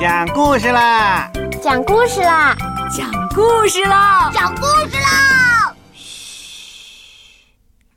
[0.00, 1.30] 讲故事啦！
[1.62, 2.56] 讲故事啦！
[2.90, 4.28] 讲故事啦！
[4.34, 5.76] 讲故事啦！
[5.94, 7.44] 嘘，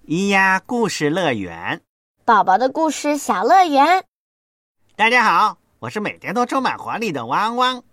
[0.05, 1.81] 咿呀故事乐园，
[2.23, 4.05] 宝宝的故事小乐园。
[4.95, 7.83] 大家好，我是每天都充满活力的汪汪。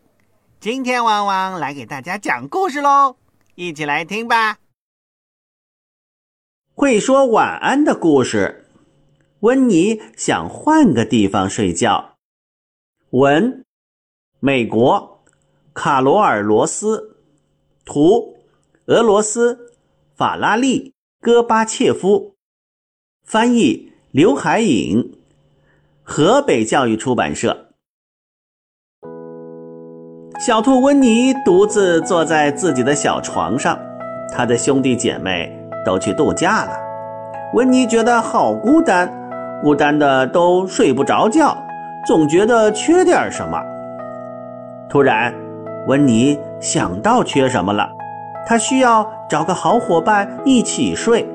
[0.60, 3.16] 今天汪汪来给大家讲故事喽，
[3.54, 4.58] 一起来听吧。
[6.74, 8.68] 会说晚安的故事，
[9.40, 12.16] 温妮想换个地方睡觉。
[13.10, 13.63] 文，
[14.46, 15.22] 美国，
[15.72, 17.16] 卡罗尔·罗斯，
[17.86, 18.36] 图，
[18.88, 19.72] 俄罗斯，
[20.14, 20.90] 法拉利·
[21.22, 22.34] 戈巴切夫，
[23.26, 25.16] 翻译刘海颖，
[26.02, 27.68] 河北教育出版社。
[30.38, 33.80] 小兔温妮独自坐在自己的小床上，
[34.30, 35.50] 他的兄弟姐妹
[35.86, 36.78] 都去度假了。
[37.54, 39.10] 温妮觉得好孤单，
[39.62, 41.56] 孤单的都睡不着觉，
[42.06, 43.58] 总觉得缺点什么。
[44.88, 45.34] 突然，
[45.88, 47.88] 温妮想到缺什么了，
[48.46, 51.28] 她需要找个好伙伴一起睡。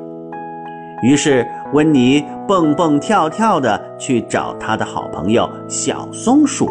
[1.01, 6.67] 于是，温妮蹦蹦跳跳的去找她的好朋友小松鼠。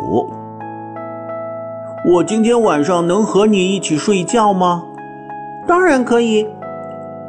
[2.07, 4.83] 我今天晚上能和你一起睡觉吗？
[5.67, 6.47] 当然可以。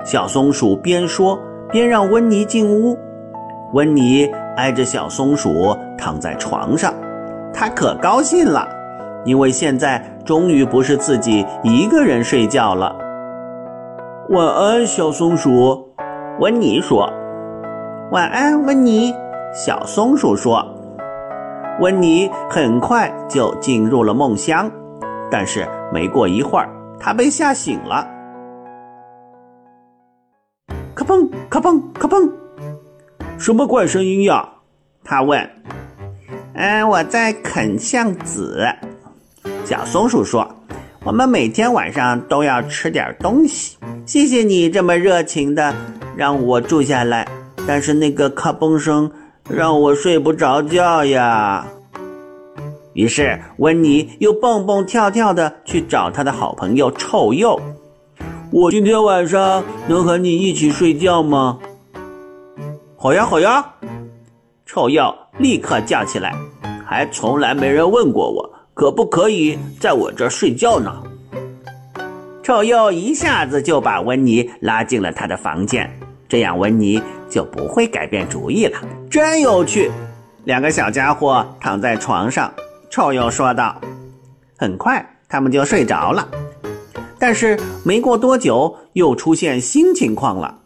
[0.05, 1.37] 小松鼠边说
[1.71, 2.97] 边让温妮进屋。
[3.73, 6.93] 温妮挨着小松鼠躺在床上，
[7.53, 8.67] 她可高兴了，
[9.25, 12.95] 因为现在终于不是自己一个人睡觉了。
[14.29, 15.87] 晚安，小松鼠。
[16.39, 17.11] 温妮说。
[18.11, 19.13] 晚安，温妮。
[19.53, 20.65] 小松鼠说。
[21.79, 24.69] 温妮很快就进入了梦乡，
[25.31, 28.07] 但是没过一会儿，她被吓醒了。
[30.93, 32.29] 咔嘣，咔嘣，咔嘣，
[33.37, 34.47] 什么怪声音呀？
[35.03, 35.49] 他问。
[36.53, 38.67] 嗯，我在啃橡子。
[39.69, 40.49] 小松鼠说
[41.05, 43.77] ：“我们每天晚上都要吃点东西。
[44.03, 45.71] 谢谢你这么热情的
[46.15, 47.27] 让我住下来，
[47.67, 49.11] 但是那个咔嘣声。”
[49.47, 51.67] 让我睡不着觉呀。
[52.93, 57.59] 于是温妮又蹦蹦跳跳的去找他的好朋友臭鼬。
[58.51, 61.59] 我今天晚上能和你一起睡觉吗？
[62.95, 63.63] 好呀，好呀！
[64.65, 66.33] 臭鼬立刻叫起来。
[66.83, 68.49] 还从来没人问过我
[68.79, 71.03] 可不可以在我这儿睡觉呢。
[72.41, 75.85] 臭鼬一下子就把温妮拉进了他的房间。
[76.29, 78.79] 这样，温妮就不会改变主意了。
[79.11, 79.91] 真有趣！
[80.45, 82.49] 两个小家伙躺在床上，
[82.89, 83.75] 臭鼬说道。
[84.57, 86.25] 很快，他们就睡着了。
[87.19, 90.57] 但是没过多久，又出现新情况了。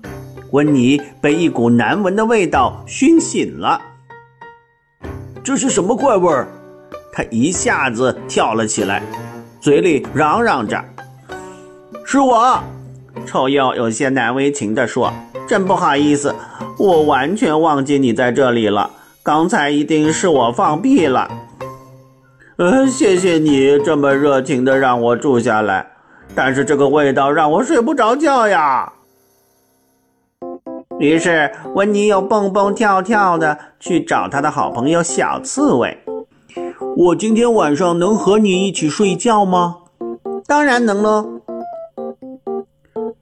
[0.51, 3.81] 温妮被一股难闻的味道熏醒了。
[5.43, 6.47] 这是什么怪味儿？
[7.13, 9.03] 他一下子跳了起来，
[9.61, 10.83] 嘴里嚷嚷着
[12.03, 12.59] ：“是我！”
[13.25, 15.13] 臭鼬有些难为情地说。
[15.45, 16.33] 真不好意思，
[16.79, 18.89] 我完全忘记你在这里了。
[19.21, 21.29] 刚才一定是我放屁了。
[22.55, 25.85] 呃，谢谢你这么热情的让我住下来，
[26.33, 28.91] 但是这个味道让我睡不着觉呀。
[30.97, 35.95] 于是温妮又蹦蹦跳跳的去找他的好朋友小刺猬。
[36.95, 39.77] 我今天晚上能和你一起睡觉吗？
[40.45, 41.27] 当然能喽。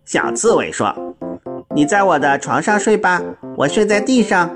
[0.05, 0.93] 小刺猬说。
[1.73, 3.21] 你在我的床上睡吧，
[3.55, 4.49] 我睡在地上。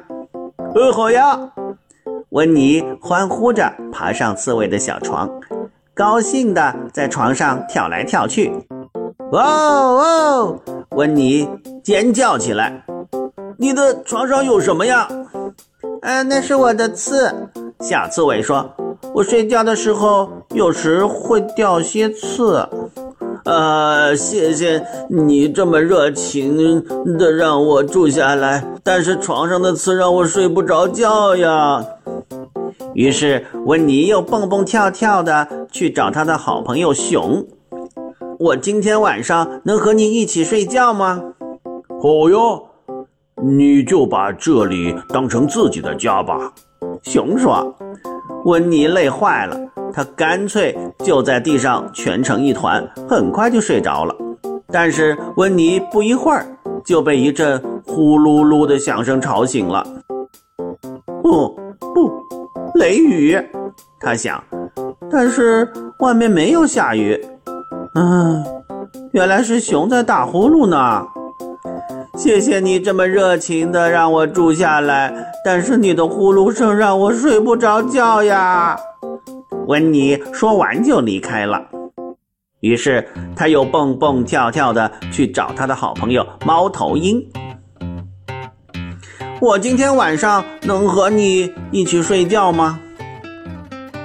[0.73, 1.39] 呃，好呀！
[2.31, 5.29] 温妮欢呼着爬上刺猬的小床，
[5.93, 8.51] 高兴地在床上跳来跳去。
[9.31, 10.59] 哦哦！
[10.91, 11.47] 温妮
[11.81, 12.83] 尖叫起来
[13.57, 15.07] ：“你的床上有什么呀
[16.03, 17.33] ？”“嗯，那是我的刺。”
[17.79, 18.69] 小刺猬说
[19.15, 22.67] ：“我睡觉的时候有时会掉些刺。”
[23.45, 26.83] 呃，谢谢你这么热情
[27.17, 31.85] 的让我住下来，但是床上的刺让我睡不着觉呀。
[32.93, 37.45] 于是温妮又蹦蹦跳跳的去找他的好朋友熊。
[38.39, 41.21] 我今天晚上能和你一起睡觉吗？
[42.01, 42.37] 好呀，
[43.43, 46.51] 你就把这里当成自己的家吧。
[47.03, 47.73] 熊说。
[48.45, 49.59] 温妮累坏了。
[49.93, 54.15] 他干脆就在地上蜷成一团，很快就睡着了。
[54.71, 56.45] 但是温妮不一会儿
[56.83, 59.85] 就被一阵呼噜噜的响声吵醒了。
[61.21, 61.55] 不
[61.93, 62.11] 不，
[62.75, 63.37] 雷雨，
[64.01, 64.43] 他想。
[65.09, 67.23] 但是外面没有下雨。
[67.93, 68.43] 嗯，
[69.13, 71.07] 原来是熊在打呼噜呢。
[72.15, 75.13] 谢谢你这么热情的让我住下来，
[75.43, 78.77] 但是你的呼噜声让我睡不着觉呀。
[79.67, 81.61] 温妮说完就离开了。
[82.61, 87.21] 于是他又蹦蹦跳跳的去找他的好朋友猫头鹰。
[89.41, 92.79] 我今天晚上能和你一起睡觉吗？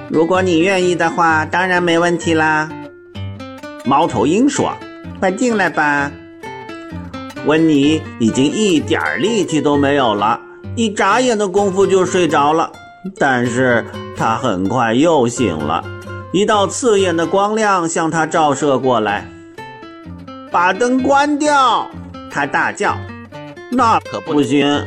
[0.09, 2.69] 如果你愿意的话，当然没问题啦。
[3.85, 4.71] 猫头鹰说
[5.19, 6.11] ：“快进来吧。”
[7.45, 10.39] 温妮已经一点力气都没有了，
[10.75, 12.71] 一眨眼的功夫就睡着了。
[13.17, 13.83] 但是
[14.15, 15.83] 他很快又醒了，
[16.31, 19.27] 一道刺眼的光亮向他照射过来。
[20.51, 21.89] 把灯关掉！
[22.29, 22.95] 他大叫。
[23.71, 24.85] 那可不行。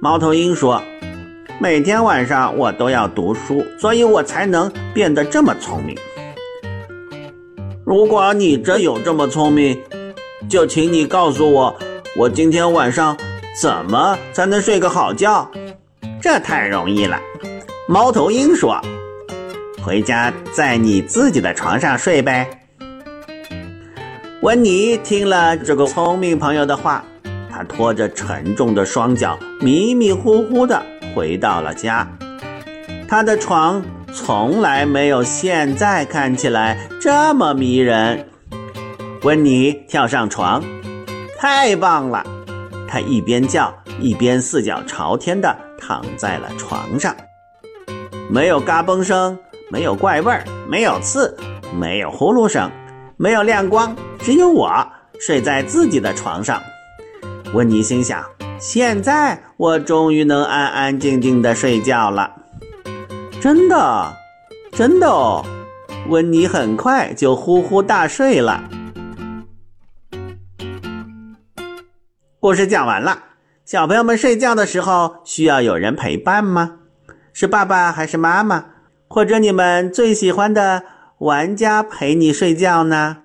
[0.00, 0.82] 猫头鹰说
[1.58, 5.96] ：“每天晚上我都要读书，所以我才能变得这么聪明。
[7.84, 9.78] 如果你真有这么聪明，
[10.52, 11.74] 就请你告诉我，
[12.14, 13.16] 我今天晚上
[13.58, 15.50] 怎么才能睡个好觉？
[16.20, 17.18] 这太容易了。”
[17.88, 18.78] 猫头鹰说
[19.82, 22.46] ：“回家在你自己的床上睡呗。”
[24.42, 27.02] 温妮听了这个聪明朋友的话，
[27.50, 30.82] 他拖着沉重的双脚，迷迷糊糊的
[31.14, 32.06] 回到了家。
[33.08, 33.82] 他的床
[34.12, 38.28] 从来没有现在看起来这么迷人。
[39.22, 40.60] 温妮跳上床，
[41.38, 42.26] 太棒了！
[42.88, 47.14] 她一边叫一边四脚朝天的躺在了床上。
[48.28, 49.38] 没有嘎嘣声，
[49.70, 51.36] 没有怪味儿，没有刺，
[51.78, 52.68] 没有呼噜声，
[53.16, 54.68] 没有亮光，只有我
[55.20, 56.60] 睡在自己的床上。
[57.52, 58.24] 温妮心想：
[58.58, 62.28] 现在我终于能安安静静的睡觉了。
[63.40, 64.16] 真的，
[64.72, 65.44] 真的哦！
[66.08, 68.60] 温妮很快就呼呼大睡了。
[72.42, 73.22] 故事讲完了，
[73.64, 76.78] 小朋友们睡觉的时候需要有人陪伴吗？
[77.32, 78.64] 是爸爸还是妈妈，
[79.06, 80.82] 或者你们最喜欢的
[81.18, 83.18] 玩家陪你睡觉呢？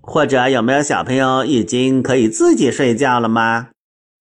[0.00, 3.70] 或者有没有小朋友已经可以自己睡觉了吗？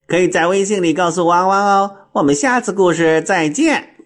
[0.07, 1.97] 可以在微信里告诉汪汪哦。
[2.13, 3.96] 我们下次故事再见。